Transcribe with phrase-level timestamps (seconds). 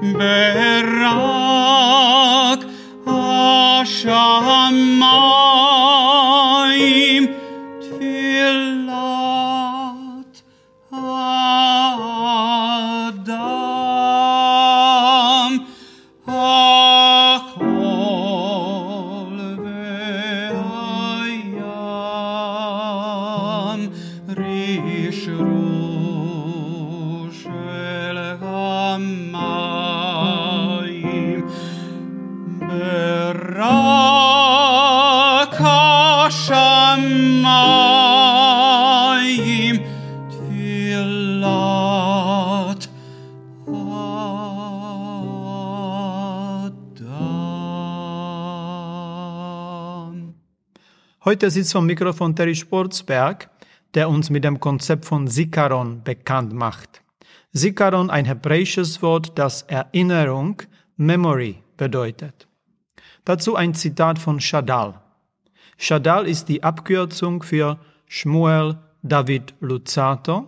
[0.00, 0.39] They
[51.22, 53.50] Heute sitzt vom Mikrofon Terry Sportsberg,
[53.92, 57.02] der uns mit dem Konzept von Zikaron bekannt macht.
[57.52, 60.62] Zikaron, ein hebräisches Wort, das Erinnerung,
[60.96, 62.48] Memory bedeutet.
[63.26, 64.94] Dazu ein Zitat von Shadal.
[65.76, 70.46] Shadal ist die Abkürzung für Shmuel David Luzzatto.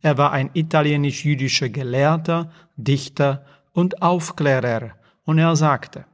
[0.00, 4.92] Er war ein italienisch-jüdischer Gelehrter, Dichter und Aufklärer
[5.24, 6.06] und er sagte,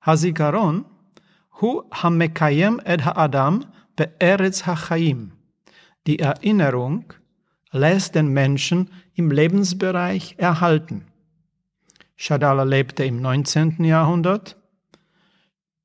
[0.00, 0.86] Hazikaron
[1.60, 3.64] hu hamekayem et ha'adam
[3.96, 5.32] be'eretz ha'chaim.
[6.06, 7.12] Die Erinnerung
[7.70, 11.06] lässt den Menschen im Lebensbereich erhalten.
[12.16, 13.84] Shadala lebte im 19.
[13.84, 14.56] Jahrhundert.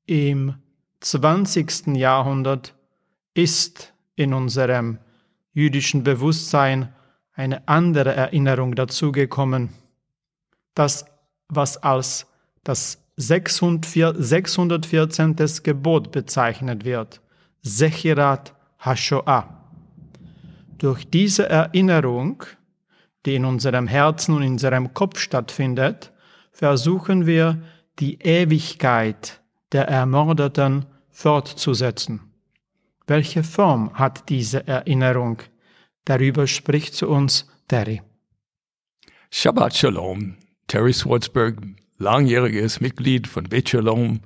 [0.06, 0.54] Im
[1.00, 1.96] 20.
[1.96, 2.74] Jahrhundert
[3.34, 4.98] ist in unserem
[5.52, 6.92] jüdischen Bewusstsein
[7.32, 9.70] eine andere Erinnerung dazugekommen.
[10.74, 11.06] Das,
[11.48, 12.26] was als
[12.62, 15.36] das 614.
[15.62, 17.20] Gebot bezeichnet wird,
[17.62, 19.46] Sechirat HaShoah.
[20.78, 22.42] Durch diese Erinnerung,
[23.26, 26.12] die in unserem Herzen und in unserem Kopf stattfindet,
[26.50, 27.60] versuchen wir,
[27.98, 29.42] die Ewigkeit
[29.72, 32.20] der Ermordeten fortzusetzen.
[33.06, 35.42] Welche Form hat diese Erinnerung?
[36.06, 38.00] Darüber spricht zu uns Terry.
[39.30, 40.36] Shabbat Shalom.
[40.66, 41.56] Terry Swartzberg,
[42.00, 44.20] langjähriges Mitglied von Bet Shalom,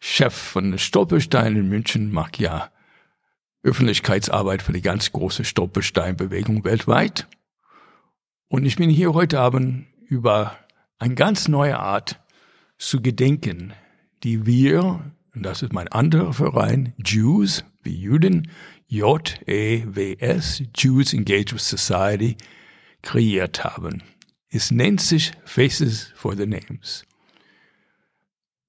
[0.00, 2.70] Chef von Stolperstein in München, macht ja
[3.62, 7.28] Öffentlichkeitsarbeit für die ganz große Stolpersteinbewegung weltweit.
[8.48, 10.56] Und ich bin hier heute Abend über
[10.98, 12.20] eine ganz neue Art
[12.78, 13.74] zu gedenken,
[14.22, 18.50] die wir, und das ist mein anderer Verein, Jews, wie Juden,
[18.86, 22.36] J-E-W-S, Jews Engagement Society,
[23.02, 24.02] kreiert haben.
[24.56, 27.04] Es nennt sich Faces for the Names.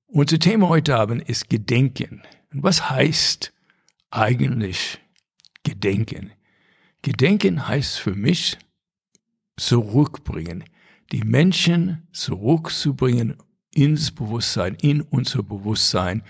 [0.07, 2.23] Unser Thema heute Abend ist Gedenken.
[2.51, 3.53] Und was heißt
[4.11, 4.99] eigentlich
[5.63, 6.33] Gedenken?
[7.03, 8.57] Gedenken heißt für mich
[9.55, 10.65] zurückbringen,
[11.13, 13.37] die Menschen zurückzubringen
[13.73, 16.21] ins Bewusstsein, in unser Bewusstsein,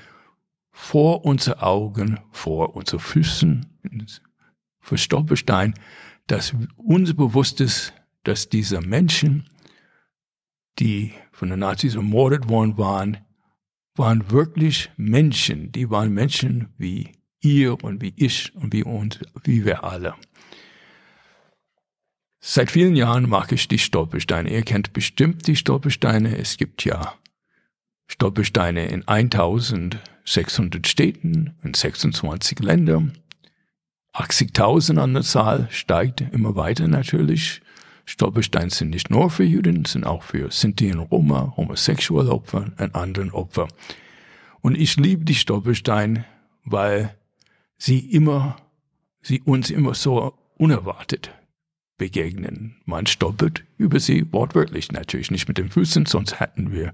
[0.69, 3.65] vor unsere Augen, vor unsere Füßen,
[4.81, 5.73] für Stolperstein,
[6.27, 7.95] dass uns bewusst ist,
[8.27, 9.45] dass diese Menschen,
[10.79, 13.17] die von den Nazis ermordet worden waren,
[13.95, 15.71] waren wirklich Menschen.
[15.71, 20.13] Die waren Menschen wie ihr und wie ich und wie uns, wie wir alle.
[22.39, 24.51] Seit vielen Jahren mag ich die Stolpersteine.
[24.51, 26.37] Ihr kennt bestimmt die Stolpersteine.
[26.37, 27.13] Es gibt ja
[28.07, 33.17] Stolpersteine in 1600 Städten, in 26 Ländern.
[34.13, 37.61] 80.000 an der Zahl steigt immer weiter natürlich.
[38.09, 42.95] Stolpersteine sind nicht nur für Juden, sind auch für Sinti und Roma, homosexuelle Opfer und
[42.95, 43.67] anderen Opfer.
[44.61, 46.23] Und ich liebe die Stolpersteine,
[46.63, 47.13] weil
[47.77, 48.55] sie immer,
[49.21, 51.33] sie uns immer so unerwartet
[51.97, 52.77] begegnen.
[52.85, 56.93] Man stolpert über sie wortwörtlich natürlich nicht mit den Füßen, sonst hätten wir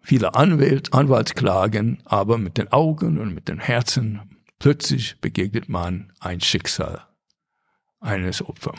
[0.00, 4.20] viele Anwalt, Anwaltsklagen, aber mit den Augen und mit den Herzen
[4.58, 7.02] plötzlich begegnet man ein Schicksal
[8.00, 8.74] eines Opfers.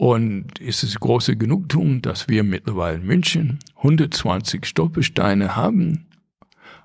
[0.00, 6.08] Und es ist große Genugtuung, dass wir mittlerweile in München 120 Stolpersteine haben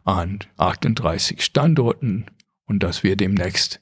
[0.03, 2.25] an 38 Standorten
[2.65, 3.81] und dass wir demnächst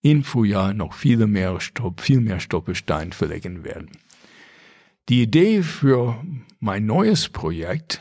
[0.00, 3.90] im Frühjahr noch viele mehr Stopp, viel mehr Stolperstein verlegen werden.
[5.10, 6.24] Die Idee für
[6.58, 8.00] mein neues Projekt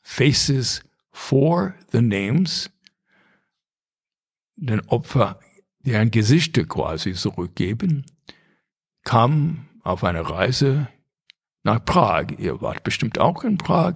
[0.00, 2.70] Faces for the Names,
[4.54, 5.40] den Opfer
[5.80, 8.06] deren Gesichter quasi zurückgeben,
[9.08, 10.88] kam auf eine Reise
[11.62, 12.26] nach Prag.
[12.36, 13.94] Ihr wart bestimmt auch in Prag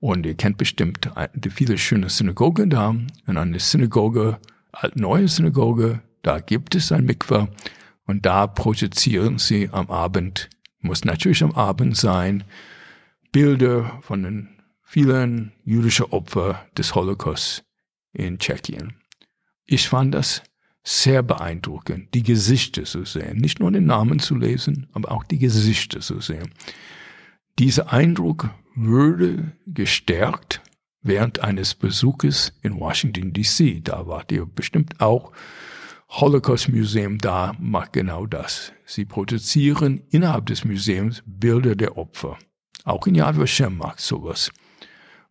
[0.00, 2.90] und ihr kennt bestimmt die viele schöne Synagogen da.
[2.90, 4.38] Und eine Synagoge,
[4.96, 7.48] neue Synagoge, da gibt es ein Mikvah
[8.04, 10.50] und da projizieren sie am Abend,
[10.80, 12.44] muss natürlich am Abend sein,
[13.32, 17.64] Bilder von den vielen jüdischen Opfern des Holocaust
[18.12, 18.92] in Tschechien.
[19.64, 20.42] Ich fand das
[20.84, 23.38] sehr beeindruckend, die Gesichter zu sehen.
[23.38, 26.52] Nicht nur den Namen zu lesen, aber auch die Gesichter zu sehen.
[27.58, 30.60] Dieser Eindruck würde gestärkt
[31.00, 33.82] während eines Besuches in Washington DC.
[33.82, 35.32] Da wart ihr bestimmt auch.
[36.10, 38.72] Holocaust Museum da macht genau das.
[38.84, 42.38] Sie produzieren innerhalb des Museums Bilder der Opfer.
[42.84, 44.50] Auch in Yad Vashem macht sowas.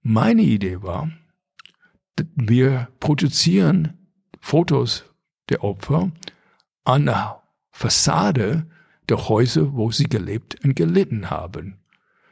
[0.02, 1.12] Meine Idee war,
[2.36, 4.08] wir produzieren
[4.40, 5.06] Fotos
[5.54, 6.12] der Opfer
[6.84, 7.42] an der
[7.72, 8.68] Fassade
[9.10, 11.78] der Häuser, wo sie gelebt und gelitten haben.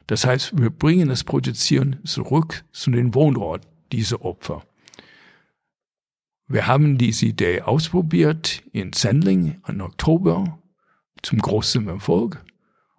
[0.08, 4.64] Das heißt, wir bringen das Projizieren zurück zu den Wohnort dieser Opfer.
[6.48, 10.60] Wir haben diese Idee ausprobiert in Sendling im Oktober
[11.22, 12.44] zum großen Erfolg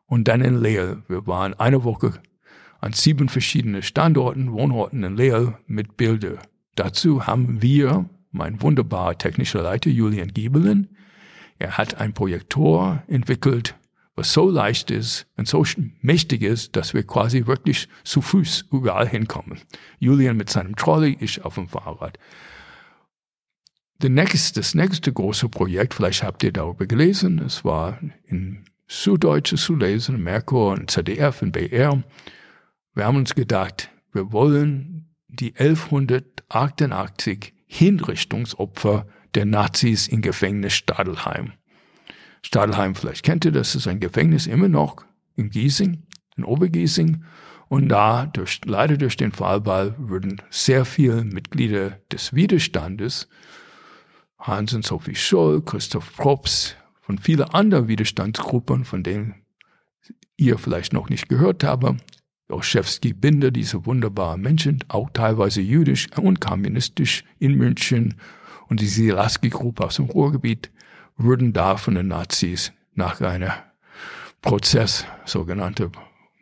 [0.07, 1.03] und dann in Leel.
[1.09, 2.15] Wir waren eine Woche
[2.81, 6.39] an sieben verschiedenen Standorten, Wohnorten in Leel mit Bilder.
[6.77, 10.97] Dazu haben wir mein wunderbarer technischer Leiter Julian Giebelen.
[11.59, 13.77] Er hat ein Projektor entwickelt,
[14.17, 15.65] was so leicht ist und so
[16.01, 19.61] mächtig ist, dass wir quasi wirklich zu Fuß überall hinkommen.
[19.99, 22.19] Julian mit seinem Trolley, ich auf dem Fahrrad.
[24.03, 29.77] Nächste, das nächste große Projekt, vielleicht habt ihr darüber gelesen, es war in Süddeutsche zu
[29.77, 32.03] lesen, Merkur und ZDF und BR.
[32.95, 41.55] Wir haben uns gedacht, wir wollen die 1188 Hinrichtungsopfer der Nazis im Gefängnis Stadelheim.
[42.43, 44.97] Stadelheim, vielleicht kennt ihr das, ist ein Gefängnis immer noch
[45.37, 46.03] in Giesing,
[46.37, 47.25] in Obergiesing.
[47.71, 53.27] Und da, durch, leider durch den Fallball, wurden sehr viele Mitglieder des Widerstandes,
[54.39, 59.47] Hans und Sophie Scholl, Christoph Props, von vielen anderen Widerstandsgruppen, von denen
[60.37, 61.97] ihr vielleicht noch nicht gehört habt,
[62.53, 68.15] Olszewski Binder, diese wunderbaren Menschen, auch teilweise jüdisch und kommunistisch in München
[68.69, 70.71] und die Silaski-Gruppe aus dem Ruhrgebiet
[71.17, 73.55] wurden da von den Nazis nach einer
[74.41, 75.91] Prozess, sogenannter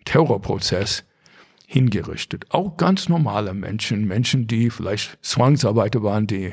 [0.04, 1.04] Terrorprozess,
[1.66, 2.46] hingerichtet.
[2.50, 6.52] Auch ganz normale Menschen, Menschen, die vielleicht Zwangsarbeiter waren, die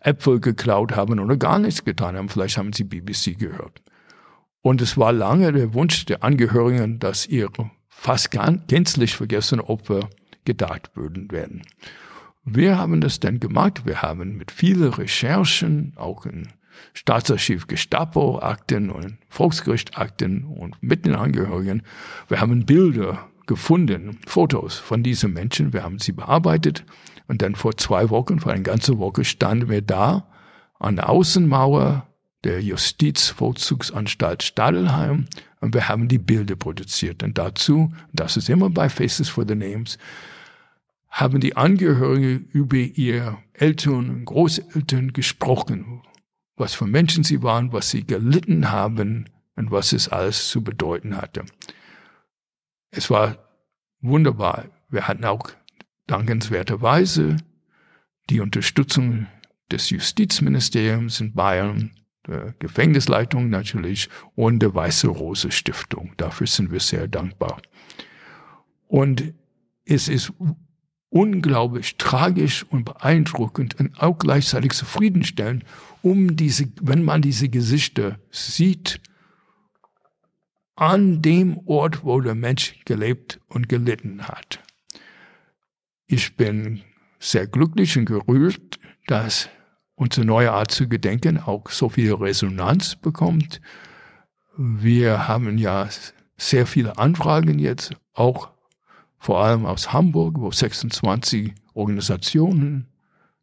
[0.00, 2.28] Äpfel geklaut haben oder gar nichts getan haben.
[2.28, 3.82] Vielleicht haben sie BBC gehört.
[4.60, 7.70] Und es war lange der Wunsch der Angehörigen, dass ihre
[8.02, 10.10] fast gänzlich vergessene Opfer
[10.44, 11.62] gedacht würden werden.
[12.44, 13.86] Wir haben das dann gemacht.
[13.86, 16.48] Wir haben mit vielen Recherchen, auch in
[16.94, 21.84] Staatsarchiv Gestapo-Akten und Volksgericht-Akten und mit den Angehörigen,
[22.26, 25.72] wir haben Bilder gefunden, Fotos von diesen Menschen.
[25.72, 26.84] Wir haben sie bearbeitet.
[27.28, 30.26] Und dann vor zwei Wochen, vor einer ganzen Woche, standen wir da
[30.80, 32.08] an der Außenmauer
[32.42, 35.26] der Justizvollzugsanstalt Stadelheim
[35.62, 37.22] und wir haben die Bilder produziert.
[37.22, 39.96] Und dazu, das ist immer bei Faces for the Names,
[41.08, 46.02] haben die Angehörigen über ihre Eltern und Großeltern gesprochen,
[46.56, 51.16] was für Menschen sie waren, was sie gelitten haben und was es alles zu bedeuten
[51.16, 51.44] hatte.
[52.90, 53.38] Es war
[54.00, 54.64] wunderbar.
[54.88, 55.48] Wir hatten auch
[56.08, 57.36] dankenswerterweise
[58.30, 59.28] die Unterstützung
[59.70, 61.92] des Justizministeriums in Bayern
[62.26, 66.12] der Gefängnisleitung natürlich und der Weiße Rose Stiftung.
[66.16, 67.60] Dafür sind wir sehr dankbar.
[68.86, 69.34] Und
[69.84, 70.32] es ist
[71.08, 75.64] unglaublich tragisch und beeindruckend und auch gleichzeitig zufriedenstellend,
[76.00, 79.00] um diese, wenn man diese Gesichter sieht,
[80.74, 84.60] an dem Ort, wo der Mensch gelebt und gelitten hat.
[86.06, 86.82] Ich bin
[87.18, 89.48] sehr glücklich und gerührt, dass
[90.02, 93.60] unsere neue Art zu gedenken auch so viel Resonanz bekommt.
[94.56, 95.88] Wir haben ja
[96.36, 98.50] sehr viele Anfragen jetzt, auch
[99.18, 102.88] vor allem aus Hamburg, wo 26 Organisationen,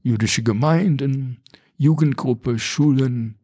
[0.01, 1.42] jüdische Gemeinden,
[1.78, 3.39] Jugendgruppe, Schulen,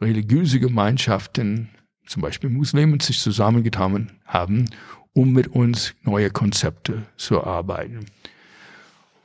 [0.00, 1.68] religiöse Gemeinschaften,
[2.06, 4.70] zum Beispiel Muslimen, sich zusammengetan haben,
[5.12, 8.06] um mit uns neue Konzepte zu arbeiten.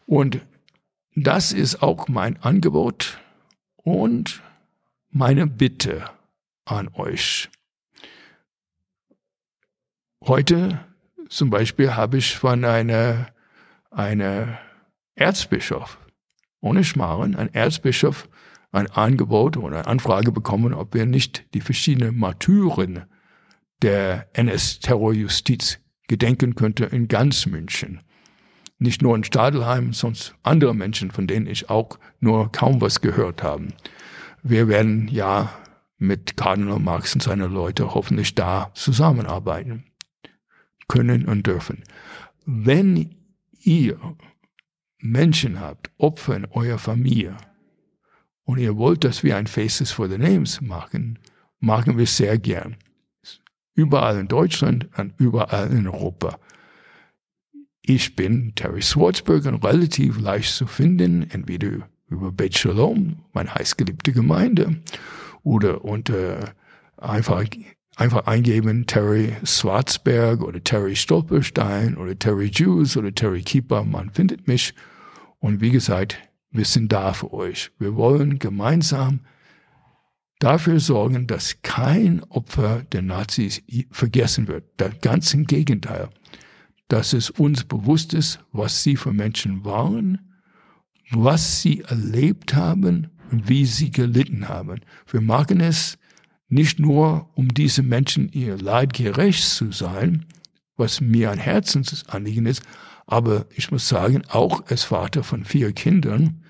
[0.06, 0.42] Und
[1.26, 3.20] das ist auch mein Angebot
[3.78, 4.44] und
[5.10, 6.10] meine Bitte
[6.66, 7.50] an euch.
[10.24, 10.80] Heute
[11.30, 13.28] zum Beispiel habe ich von einer,
[13.90, 14.60] einer
[15.16, 15.98] Erzbischof,
[16.62, 18.30] ohne Schmarren, ein Erzbischof,
[18.72, 23.06] ein Angebot oder eine Anfrage bekommen, ob wir nicht die verschiedenen Martyren
[23.82, 28.02] der NS-Terrorjustiz gedenken könnte in ganz München.
[28.80, 33.42] Nicht nur in Stadelheim, sonst andere Menschen, von denen ich auch nur kaum was gehört
[33.44, 33.68] habe.
[34.44, 35.52] Wir werden ja
[35.98, 39.86] mit Kardinal Marx und seine Leute hoffentlich da zusammenarbeiten
[40.88, 41.84] können und dürfen.
[42.46, 43.16] Wenn
[43.64, 44.00] ihr
[45.00, 47.36] Menschen habt, Opfer in eurer Familie,
[48.48, 51.20] und ihr wollt, dass wir ein Faces for the Names machen,
[51.60, 52.78] machen wir sehr gern.
[53.74, 56.40] Überall in Deutschland und überall in Europa.
[57.90, 64.12] Ich bin Terry Swartzberg und relativ leicht zu finden, entweder über Beit Shalom, meine heißgeliebte
[64.12, 64.82] Gemeinde,
[65.42, 66.54] oder unter
[66.98, 67.46] einfach,
[67.96, 74.50] einfach eingeben Terry Swartzberg oder Terry Stolperstein oder Terry Jews oder Terry Keeper, man findet
[74.50, 74.74] mich.
[75.40, 76.18] Und wie gesagt,
[76.52, 77.72] wir sind da für euch.
[77.80, 79.22] Wir wollen gemeinsam
[80.40, 84.66] dafür sorgen, dass kein Opfer der Nazis vergessen wird.
[85.02, 86.10] Ganz im Gegenteil,
[86.88, 90.20] dass es uns bewusst ist, was sie für Menschen waren,
[91.12, 94.82] was sie erlebt haben und wie sie gelitten haben.
[95.10, 95.98] Wir machen es
[96.50, 100.26] nicht nur, um diese Menschen ihr Leid gerecht zu sein,
[100.78, 102.64] was mir ein Herzensanliegen ist,
[103.06, 106.44] aber ich muss sagen, auch als Vater von vier Kindern,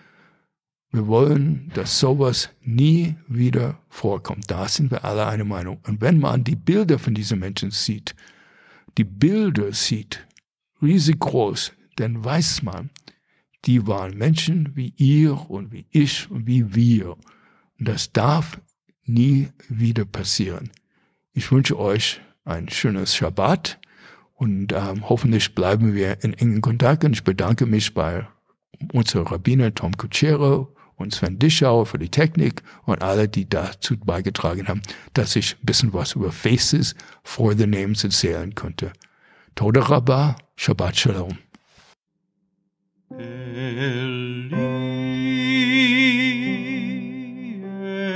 [0.92, 4.50] wir wollen, dass sowas nie wieder vorkommt.
[4.50, 5.80] Da sind wir alle einer Meinung.
[5.86, 8.16] Und wenn man die Bilder von diesen Menschen sieht,
[8.98, 10.27] die Bilder sieht,
[10.82, 12.90] riesig groß, dann weiß man,
[13.66, 17.12] die waren Menschen wie ihr und wie ich und wie wir.
[17.80, 18.60] Und das darf
[19.06, 20.72] nie wieder passieren.
[21.34, 23.80] Ich wünsche euch ein schönes Schabbat
[24.36, 27.04] und ähm, hoffentlich bleiben wir in engen Kontakt.
[27.04, 28.28] Und ich bedanke mich bei
[28.94, 34.68] unserem Rabbiner Tom Kuchero und Sven Dischauer für die Technik und alle, die dazu beigetragen
[34.68, 34.82] haben,
[35.14, 38.94] dass ich ein bisschen was über Faces for the Names erzählen konnte.
[39.60, 41.30] תודה רבה, שבת שלום.
[43.20, 43.26] אלי,